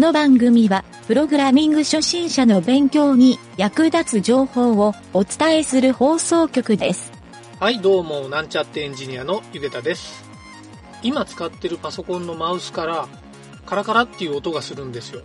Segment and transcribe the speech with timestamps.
[0.00, 7.12] の番組は、プログラミング初心者の勉強に役立つ情報をお伝えする放送局です。
[7.60, 10.24] はい、どうも、なんちゃってエンジニアのゆげたです。
[11.02, 13.08] 今使ってるパソコンのマウスから、
[13.66, 15.20] カラカラっていう音がするんですよ。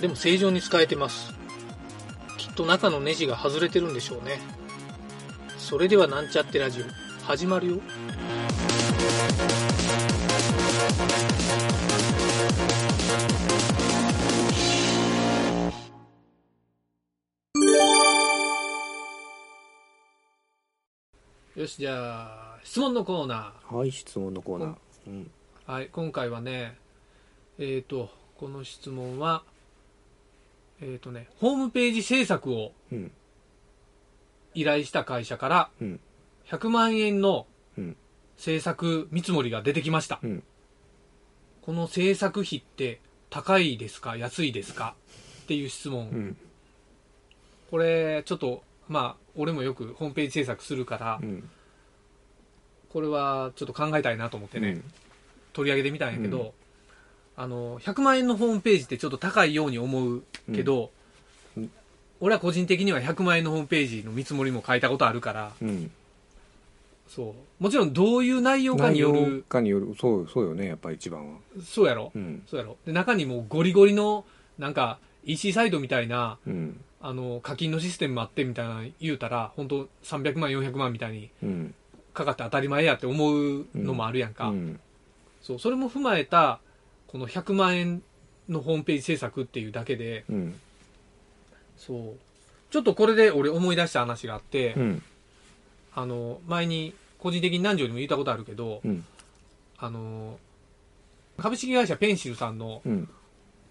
[0.00, 1.34] でも正常に使えてます。
[2.38, 4.40] きっと中のネジが外れてるんでしょうね。
[5.58, 6.84] それではなんちゃってラジオ、
[7.26, 7.80] 始まるよ。
[21.66, 24.74] よし、じゃあ、質問のコーナはい、質問のコーナー。
[25.08, 25.30] うん。
[25.66, 25.72] ー。
[25.72, 26.76] はい、今回はね、
[27.58, 28.08] えっ、と、
[28.38, 29.42] この質問は、
[30.80, 33.10] えっ、とね、ホームページ制作をうん。
[34.54, 36.00] 依頼した会社からうん。
[36.46, 37.96] 100万円のうん。
[38.36, 40.20] 制作見積もりが出てきました。
[40.22, 40.44] うん。
[41.62, 44.16] この制作費って高いですか？
[44.16, 44.94] 安いですか？
[45.42, 46.10] っていう質問。
[46.10, 46.36] うん。
[47.72, 51.50] これ、ちょっと、まあ、俺もよくホームページ制作するから、うん。
[52.92, 54.80] これはちょっと考えたいなと思ってね、
[55.52, 56.50] 取り上げてみたんやけど、うん
[57.38, 60.22] あの、100万円のホームページってちょっと高いように思う
[60.54, 60.90] けど、
[61.56, 61.70] うん
[62.20, 65.90] 俺は個人的には100万円のホームページの見積もりも書いたことあるから、うん。
[67.08, 67.62] そう。
[67.62, 71.38] もちろんどういう内容かによ内容る、かによる、そう、そうよね、やっぱり一番は。
[71.62, 72.42] そうやろ、うん。
[72.46, 74.24] そうやろで、中にもうゴリゴリの、
[74.58, 76.80] なんか、EC サイトみたいな、うん。
[77.02, 81.74] あの、課金のシステムもあってみたいなの言うたら、本当300万、400万みたいにうん。
[82.16, 84.48] かかって当たり前やって思うのもあるやんか。
[84.48, 84.80] うん。
[85.42, 86.60] そう、それも踏まえた、
[87.06, 88.02] この100万円
[88.48, 90.60] のホームページ制作っていうだけで、うん。
[91.76, 92.16] そう。
[92.70, 95.02] ちょっとこれで俺思い出した話があって、うん。
[95.94, 99.04] あの、前に個人的に何条にも言ったことあるけど、うん。
[99.78, 100.38] あの、
[101.38, 103.08] 株式会社ペンシルさんのうん。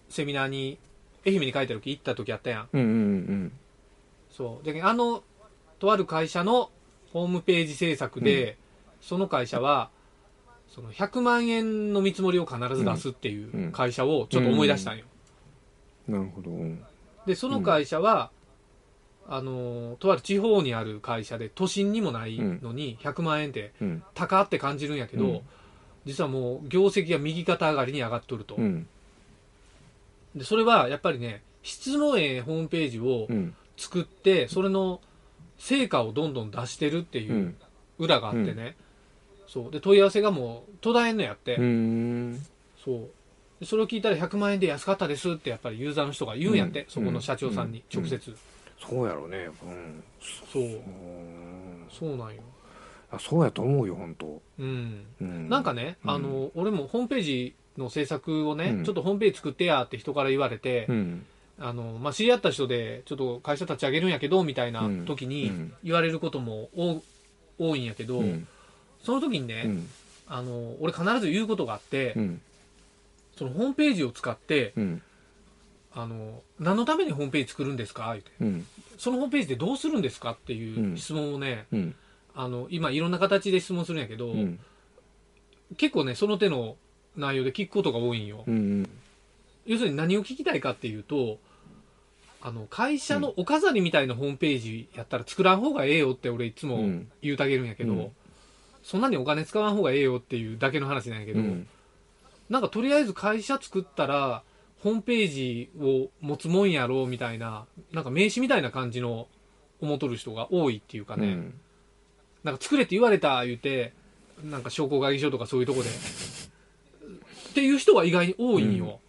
[0.08, 0.78] セミナーに、
[1.26, 2.68] 愛媛に書いた時行った時あったやん。
[2.72, 2.80] うん。
[2.80, 3.52] うん。
[4.30, 4.64] そう。
[4.64, 5.24] で、あの、
[5.78, 6.70] とある会社の
[7.16, 8.58] ホームページ制作で、
[9.00, 9.88] その会社は、
[10.68, 15.06] その100万円の見積もりを必ず出すっていう会社をちょっと思い出したんよ。
[16.06, 16.50] なるほど。
[16.50, 16.84] うん。
[17.24, 18.30] で、その会社は、
[19.26, 24.02] あの、とある地方にある会社で、都心にもないのに、100万円ってうん。
[24.12, 25.40] 高って感じるんやけど、うん
[26.04, 28.54] 実はもう業績が右肩上がりに上がっとると。
[28.54, 28.86] うん。
[30.36, 33.56] で、それはやっぱりね、質のええホームページをうん。
[33.76, 35.00] 作って、それの
[35.58, 37.56] 成果をどんどん出してるっていううん
[37.98, 38.76] 裏があってね、
[39.48, 39.70] そう。
[39.70, 42.42] で、問い合わせがもう途絶えんのやって、うん。
[42.84, 43.08] そう。
[43.60, 48.36] でそれを聞いたら100万円で安かったですってやっぱりユーザーの人が言うんやって、うんそこの社長さんにうん直接。
[48.86, 49.48] そうやろうね。
[49.62, 50.04] うん。
[50.52, 50.62] そう。
[50.62, 52.42] うんそうなんよ。
[53.10, 54.42] あ、そうやと思うよ、本当。
[54.58, 55.06] うん。
[55.20, 55.48] うん。
[55.48, 61.26] なんかね、うんあの、俺もホームページの制作をね、うんちょっとホームページ作ってやって人から言われて、うん。
[61.58, 67.02] あの、まあ、知り合った人で、ちょっと会社立ち上げるんやけど、みたいな時うにん言われることも多
[67.58, 68.46] 多いんやけど、うん。
[69.02, 69.88] その時にね、うん。
[70.26, 72.40] あの、俺必ず言うことがあって、うん。
[73.36, 75.02] そのホームページを使って、うん。
[75.94, 78.08] あの、何のためにホームページ作るんですか？
[78.12, 78.30] 言うて。
[78.40, 78.66] うん。
[78.98, 80.32] そのホームページでどうするんですか？
[80.32, 81.94] っていううん質問をね、うん。
[82.34, 84.58] あの、今いろんな形で質問するんやけど、うん。
[85.78, 86.76] 結構ね、その手の
[87.16, 88.44] 内容で聞くことが多いんよ。
[88.46, 88.88] うん。
[89.64, 91.38] 要するに何を聞きたいかっていうと、
[92.40, 98.12] あの、会社のお飾りみたいなホームページやったら作らん方がええよって俺いつもうん言うたげるんやけど、うん
[98.86, 101.66] そんなにお金使わん方がええよっていうだけの話なんやけど、うん。
[102.48, 104.44] なんかとりあえず会社作ったら、
[104.80, 109.26] ホームページを持つもんやろうみたいな、なんか名刺みたいな感じの
[109.80, 111.54] 思っとる人が多いっていうかね、うん。
[112.44, 113.92] なんか作れって言われた言うて、
[114.44, 119.00] なんか商工会議所とかそういうとこで、っていう人が意外に多いんよ。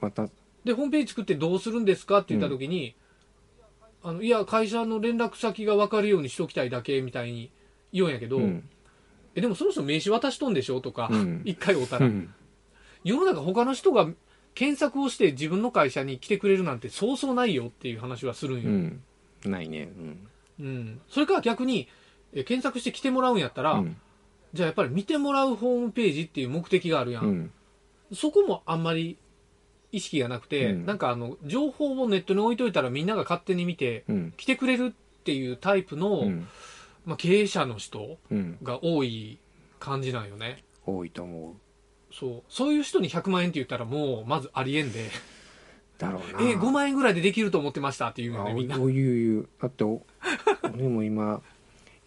[0.00, 0.28] また、
[0.64, 2.94] で、ホームページ作ってどうするんですかって言った時に、
[4.02, 7.50] あの、いや、会社の連絡先が分かるようにしときたいだけみたいに
[7.92, 8.68] 言うんやけど、うん。
[9.34, 10.80] え、でもそろそろ名刺渡しとんでしょ？
[10.80, 12.34] とか、うん一回会うたら、うん。
[13.04, 14.08] 世の中他の人が
[14.54, 18.70] 検索をして自分の会社に来てくれるなんてそうそうないよっていう話はするんよ。
[18.70, 19.02] うん。
[19.44, 19.90] ないね。
[20.58, 20.66] うん。
[20.66, 21.00] うん。
[21.08, 21.88] それから逆に、
[22.32, 23.96] え検索して来てもらうんやったら、うん。
[24.52, 27.24] じゃあやっぱり見てもらうホームページっていう目的があるやん。
[27.24, 27.52] うん。
[28.12, 29.16] そこもあんまり
[29.92, 34.32] 意識がなくて、うんなんかあの、情報をネットに置いといたらみんなが勝手に見て、うん。
[34.36, 36.48] 来てくれるっていうタイプの、うん。
[37.04, 38.58] まあ、経営者の人うん。
[38.62, 39.38] が多い
[39.78, 40.64] 感じなんよね。
[40.86, 42.14] 多いと思う。
[42.14, 42.42] そう。
[42.48, 45.10] そういう人に100万円って言ったらもう、まずありえんで、
[45.98, 46.50] だろうな。
[46.50, 48.76] え、5万円ぐらいでできると思ってましたっていうあのね、みんな。
[48.76, 49.48] お言う言う。
[49.60, 50.02] だってお、
[50.74, 51.42] 俺も今、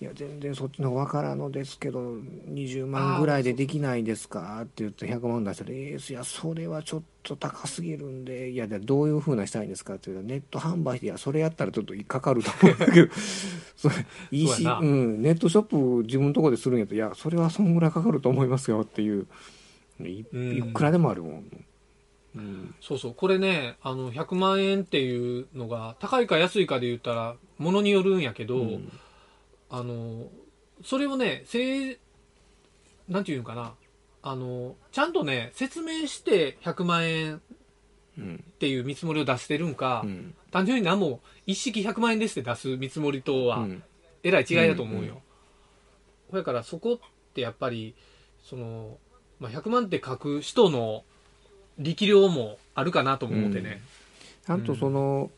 [0.04, 4.60] いや全然そっちの分からんのですけど20万ぐらいでできないですか？
[4.64, 13.14] って言って100万出したら「えー、いやそれはちょっと高すぎるんでいやでどういうふうなしたいんですか?」って言ったらネット販売して「いやそれやったらちょっとかかると思うんだけど
[13.78, 13.96] それ
[14.34, 14.80] うやな。
[14.80, 19.26] うん、ネットショップ自分のとこでするんやったら「いやそれはそんぐらいかかると思いますよ」っていう。
[20.02, 20.26] い
[20.74, 21.66] くらでもあるもん、
[22.36, 22.76] うん。
[22.82, 23.14] そうそう。
[23.14, 28.92] これねあの100万円っていうのが高いか安いかで言ったらものによるんやけど、うん
[29.74, 30.28] あの
[30.86, 31.98] それをねせい
[33.10, 33.74] なんていうのかな。
[34.22, 37.42] あのちゃんとね説明して100万円
[38.18, 40.36] うんっていう見積もりを出してるんか、うん。
[40.52, 43.84] 単純に何も一式100万円ですって出す見積もりとはうん。
[44.22, 45.18] えらい違いだと思うよ、うんうん
[46.34, 47.00] だからそこっ
[47.36, 47.94] てやっぱり
[48.44, 48.98] その、
[49.40, 51.04] まあ、100万って書く人の
[51.78, 53.82] 力量もあるかなとも思ってね、
[54.44, 54.64] ちゃん。
[54.64, 55.30] とその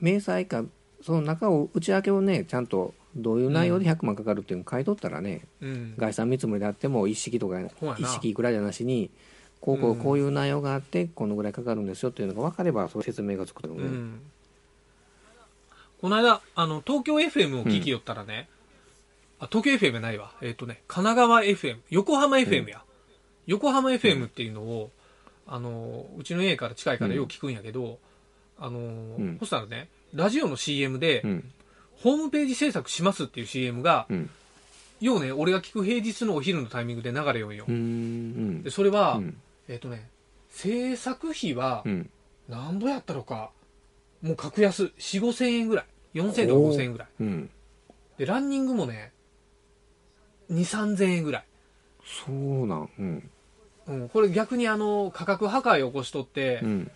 [0.00, 0.64] 明細か
[1.02, 5.94] その中を内訳をねちゃんとどういう内容で100万かかるっていうのを書いとったらね、うん。
[5.96, 7.60] 概算見積もりであっても一式とか
[7.98, 9.10] 一式いくらじゃなしに
[9.60, 10.00] こうこううん。
[10.00, 14.20] こういう内容があってこのぐらいかかるんですよっていうのが分かればその説明がつくと思うね、うん。
[16.00, 18.48] この間あの東京 FM を聞きよったらね、
[19.38, 20.32] あ東京 FM ないわ。
[20.42, 22.82] えっ、とね神奈川 FM 横浜 FM や、
[23.46, 24.90] 横浜 FM っていうのを、
[25.46, 27.98] あのうちの家から近いからよく聞くんやけど、
[28.58, 29.36] あのん。
[29.38, 31.52] そしたらねラジオの CM で、うん
[32.02, 34.30] ホームページ制作しますっていう CM が、うん。
[35.00, 38.62] ようね俺が聞く平日のお昼のタイミングで流れよんよ、うんうん。
[38.62, 39.36] でそれは、うん。
[39.68, 40.08] えっ、とね
[40.50, 42.10] 制作費はうん。
[42.48, 43.50] 何ぼやったのか
[44.22, 44.84] もう格安。
[44.84, 45.86] 4 5千円ぐらい。
[46.14, 47.08] 4000円とか5000円ぐらい。
[47.20, 47.50] うん。
[48.18, 49.12] でランニングもね
[50.50, 51.44] 2 3 0 0円ぐらい、
[52.26, 52.90] そうなん。
[52.98, 53.30] うん。
[53.86, 56.90] うん、これ逆にあの価格破壊を起こしとって、うん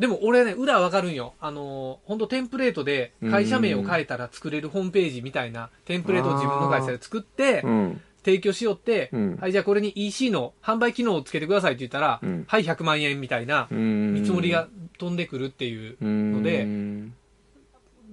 [0.00, 1.34] でも俺ね裏わかるんよ。
[1.40, 8.00] あの本当テンプレートで会社名を変えたら作れるホームページみたいなテンプレートを自分の会社で作ってうん。
[8.22, 9.36] 提供しよって、うん。
[9.36, 12.44] はいじゃあこれに EC の販売機能をつけてくださいって言ったら、うん。
[12.46, 14.14] はい100万円みたいなうん。
[14.14, 14.68] 見積もりが
[14.98, 16.66] 飛んでくるっていうので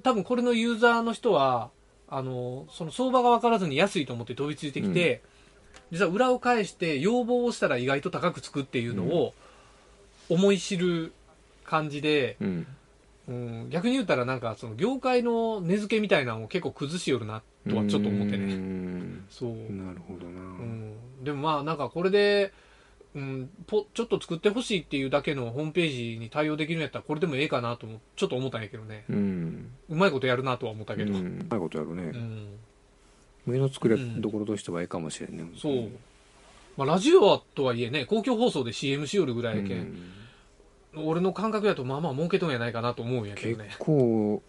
[0.04, 1.70] 多分これのユーザーの人は
[2.10, 5.22] あのその相場が分からずに安いと思って飛びついてきて、
[5.92, 9.34] 実は裏を返して要望をしたら意外と高くつくっていうのを
[10.30, 11.14] 思い知る
[11.68, 12.68] 感じで、うん。
[13.28, 19.26] うん、逆に言ったらなんかその業界の根付けみたいなのを結構崩しよるなとはちょっと思ってうねん。
[19.30, 22.54] そう、なるほどな、うん、でもまあなんかこれで、
[23.16, 29.04] うん、ぽちょっと作ってほしいっていうだけのホームページに対応できるんやったらこれでもええかなともちょっと思ったんやけどね。
[29.10, 29.72] うん。
[29.90, 31.40] うまいことやるなとは思ったけど、うん。
[31.42, 32.48] うまいことやるね、うん。
[33.46, 35.90] 目の作りどころとしてはええかもしれんね、そう、
[36.78, 40.14] まあ、ラジオはとはいえね公共放送で CM しよるぐらいやけん、うん
[40.96, 43.76] 俺の感覚やとまあまあ儲けとんやないかなと思うんやけ結どね。
[43.80, 44.42] 構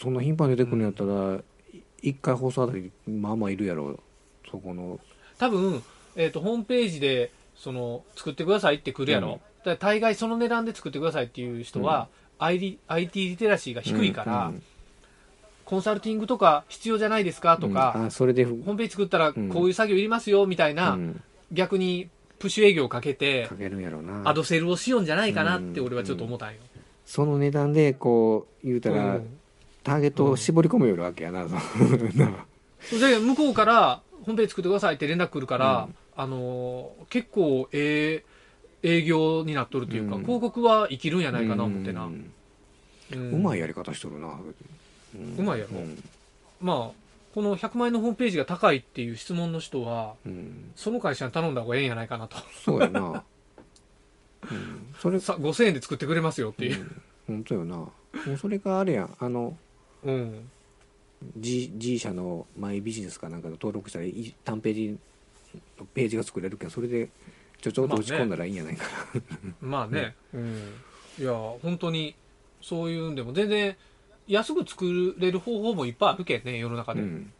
[0.00, 1.40] そんな頻繁に出てくるんやったら、
[2.02, 3.98] 一回放送あたりまあまあいるやろ
[4.50, 5.00] そこの。
[5.38, 5.82] 多分、
[6.16, 9.70] えー、とホームページでその作ってくださいって来るやろ、うん。
[9.70, 12.08] だ大概その値段で作ってくださいっていう人は、
[12.38, 14.62] IT, IT リテラシーが低いから、うん
[15.64, 18.06] コンサルティングとか必要じゃないですかとか、うん。
[18.08, 21.22] あそれでホームページ作ったらこういう作業いりますよみたいな、うん。
[21.52, 24.28] 逆にプッシュ営業をかけてかけるんやろうな。
[24.28, 26.60] アドセルをしようんじゃないかなって俺はちょっと思ったんよ、
[27.06, 29.38] その値段でこう言うたら、うん。
[29.82, 31.60] ターゲットを絞り込むよるわけやな、その。
[32.14, 32.46] な
[32.80, 38.22] それで向こうからホームページ作ってくださいって連絡来るから、あのー結構え
[38.82, 40.22] え営業になっとるというか、うん。
[40.22, 42.30] 広告は生きるんやないかな思ってな、うん
[43.12, 45.78] うんうまいやり方しとるな、うまいやろ。
[45.78, 46.02] うん。
[46.60, 47.03] まあ
[47.34, 50.70] この100万円のホームページが高いっていう質問の人はうん。
[50.76, 52.36] その会社に頼んだ方がええんやないかなと。
[52.64, 53.24] そうやな、
[54.50, 56.90] うん、それ さ5000円で作ってくれますよっていう、
[57.26, 57.76] 本当よな。
[57.76, 57.92] も
[58.34, 59.16] うそれがあれやん。
[59.18, 59.56] あの
[60.04, 60.48] うん、
[61.36, 64.98] G, G 社のマイビジネスかなんかで登録したらい単ページ
[65.78, 67.08] のページが作れるけどそれで
[67.60, 68.84] ちょちょっと打ち込んだらいいんやないか
[69.60, 70.74] まあね、うん、
[71.18, 72.14] いや本当に
[72.60, 73.76] そういうんでも全然
[74.26, 77.32] 安く作れる方法もいっぱいあるけんね世の中な、で、うん。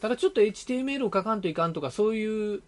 [0.00, 2.62] ただちょっと HTML を書かんといかんとかそういう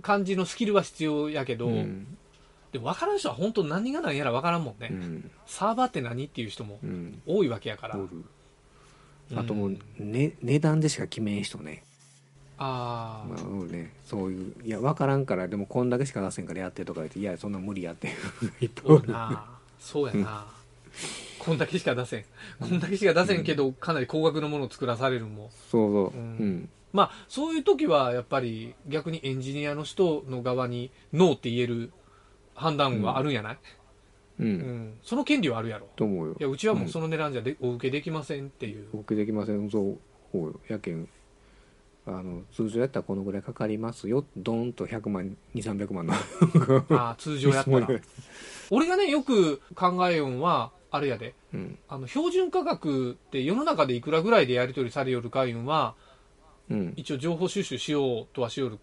[0.00, 2.16] 感じのスキルは必要やけど、うん。
[2.72, 5.30] でも分からん人は本当何が何やら分からんもんね、うん。
[5.46, 7.20] サーバーって何っていう人もうん。
[7.26, 7.98] 多いわけやから、
[9.34, 11.82] あともう、ね、値段でしか決めん人ね,、
[12.58, 13.92] ああ、まあおるね。
[14.04, 18.10] そういういや分からんからでもこんだけしか出せんからやってとか言っていやそんなん無理やって
[19.80, 20.46] そうやな、
[21.44, 22.24] こんだけしか出せん。
[22.60, 25.50] こんだけしか出せんけど、かなり高額のものを作らされるのも。
[25.72, 26.16] そうそう。
[26.16, 26.48] ううん。
[26.58, 31.92] ん、まあそういう時はやっぱり逆にエンジニアの人の側にノーって言える
[32.54, 33.58] 判断はあるんやない、
[34.38, 34.46] うん。
[34.46, 34.98] うん。
[35.02, 35.88] その権利はあるやろ。
[35.96, 36.36] と思うよ。
[36.38, 39.68] いやうちはもうその値段じゃで、お受けできませんっていう、お受けできません。
[39.68, 39.98] そう
[40.30, 41.08] そうよやけん。
[42.06, 44.24] あの通常やったらこのぐらいかかりますよ。
[44.36, 46.14] ドーンと100万2300万の。
[46.14, 47.88] あー通常やったら。
[48.70, 51.34] 俺がねよく考えよんはあれやで。
[51.52, 51.78] うん。
[51.88, 55.94] あの標準価格って世の中でいくらぐらいでやり取りされよるかいうんは
[56.70, 56.92] うん。
[56.96, 58.78] 一応情報収集しようとはしよる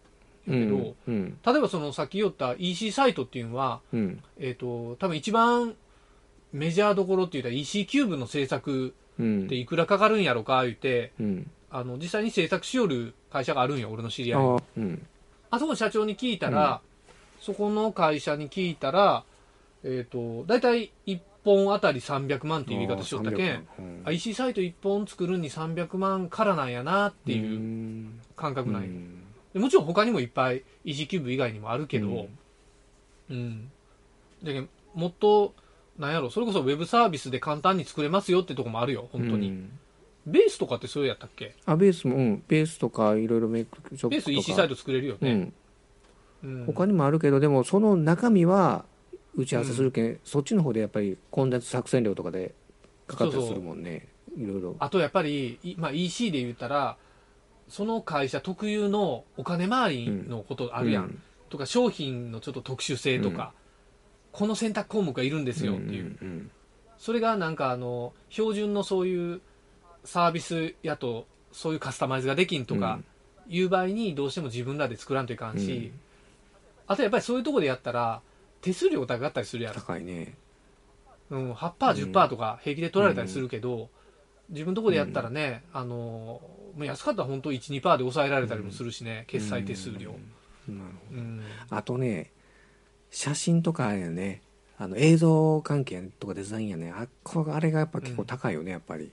[0.47, 0.95] うけど、ん。
[1.07, 1.37] うん。
[1.45, 4.23] 例えばそのさっき言った EC サイトっていうのは、うん。
[4.39, 5.75] えっと多分一番
[6.51, 9.45] メジャーどころって言ったら EC キューブの制作うん。
[9.45, 10.75] っていくらかかるんやろか言
[11.19, 11.51] うん。
[11.69, 14.99] あの実際に制作しよる会社があるんよ俺の知り合いに。
[15.51, 16.81] ああそこの社長に聞いたら、
[17.39, 19.23] そこの会社に聞いたら、
[19.83, 23.67] えっ、と、大体1本あたり300万っていう言い方しよったけん、
[24.05, 28.89] あ EC サイト1本作るに300万からなんやなっていうう感覚なんよ、
[29.53, 32.27] でもちろん他にもいっぱい EC キューブ以外にもあるけど、
[33.29, 33.71] うん。
[34.43, 35.53] だけどもっと、
[35.97, 39.49] なんやろ、それこそウェブサービスで簡単に作れますよってとこもあるよ、本当に。
[39.49, 39.71] うん。
[40.25, 41.55] ベースとかってそうやったっけ？
[41.65, 42.43] あベースもうん。
[42.47, 44.09] ベースとかいろいろメイクショップとか。
[44.09, 45.31] ベース EC サイト作れるよね。
[45.31, 45.53] うんうん
[46.67, 48.85] 他にもあるけどでもその中身は
[49.39, 52.53] 打ち合わせするけん、そっちの方でやっぱりコンテンツ作戦料とかで
[53.07, 54.09] かかったりするもんね。
[54.37, 56.97] いろいろあとやっぱり、いまあ、EC で言ったら、
[57.69, 61.03] その会社特有のお金回りのことあるやん。
[61.05, 61.21] うん。
[61.49, 63.53] とか、商品のちょっと特殊性とか、
[64.33, 66.03] この選択項目がいるんですよっていう。
[66.05, 66.51] ん
[66.97, 69.41] それがなんかあの、標準のそういう
[70.03, 72.99] サービスやと、そういうカスタマイズができんとか、
[73.47, 75.93] いう場合にどうしても自分らで作らんといかんし、
[76.87, 78.21] あとやっぱりそういうとこでやったら、
[78.61, 79.75] 手数料高かったりするやろ。
[79.81, 80.33] 高いね。
[81.29, 83.89] うん、8%、10%とか平気で取られたりするけど、
[84.49, 86.41] 自分のとこでやったらね、あの、も
[86.79, 90.15] う安かったら本当1、2%で抑えられたりもするしね、決済手数料。
[90.67, 90.77] うん。
[90.79, 91.37] なるほうん。
[91.69, 92.31] どあとね
[93.11, 94.41] 写真とかやね
[94.77, 99.11] あの映像関係とかデザインやねあこあれがやっぱ結構高いよね、やっぱり。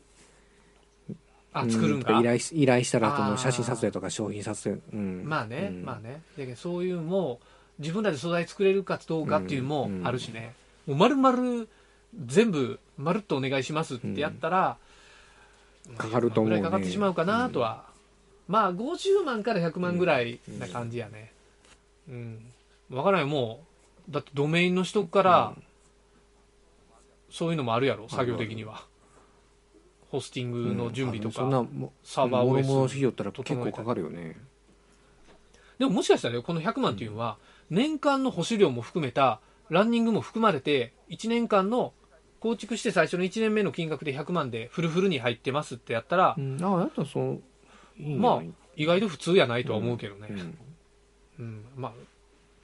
[1.55, 2.19] あ、う作るんか。
[2.21, 5.85] 依頼し依頼したらそあーの写真撮影とか商品撮影、うん、まあね、うん。
[5.85, 6.21] まあね。
[6.37, 7.41] だけどそういうも
[7.79, 10.55] 自分らで素材作れるかどうかっていうのもあるしね。
[10.87, 11.67] もう丸々、
[12.27, 14.79] 全部、まるっとお願いしますってやったら、
[15.97, 17.85] かかると思うねぐらいかかってしまうかなとは。
[18.49, 21.33] まあ、50万から100万ぐらいな感じやね。
[22.09, 22.53] うん。
[22.91, 23.65] わからんよ、も
[24.09, 24.13] う。
[24.13, 25.55] だってドメインの取得から、
[27.31, 28.85] そういうのもあるやろ、作業的には。
[30.11, 31.67] ホスティングの準備とうんそんな
[32.05, 34.37] サーバーも OS ろもろしよったら結構かかるよね
[35.79, 37.37] でももしかしたらねこの100万っていうのは、
[37.71, 41.93] 年間の保守料も含めた、ランニングも含まれて、1年間の
[42.41, 46.63] 構築して最初の1年目の金額で100万でフルフルに入ってますってやったらう、ん。
[46.63, 47.43] ああやったらそう
[47.99, 48.43] いいまあ
[48.77, 50.29] 意外と普通やないとは思うけどね。
[50.31, 50.59] うん。
[51.39, 51.65] うん。
[51.77, 51.93] まあ、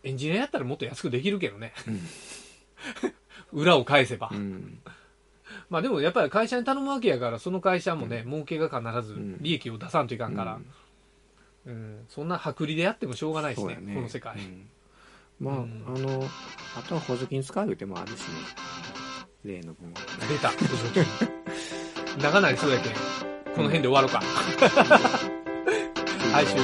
[0.04, 1.72] エンジニアやったらもっと安くできるけどね。
[1.88, 2.00] うん。
[3.60, 4.30] 裏を返せば。
[4.32, 4.78] うん。
[5.70, 9.38] まあでもやっぱり会社に頼むわけやから、その会社もね、儲けが必ずうん。
[9.40, 10.60] 利益を出さんといかんから、
[11.64, 13.94] うん、そんな薄利でやってもしょうがないしね、そうやね。
[13.94, 14.36] この世界。
[15.42, 16.24] うんまあ、うんあの
[16.78, 18.18] あとは補助金使う手もあるしね
[19.44, 21.04] 例の分は出た、補助金。
[22.22, 22.98] 長なりそうやけん、こ
[23.62, 24.22] の辺で終わろうか。
[26.32, 26.62] はい、終了。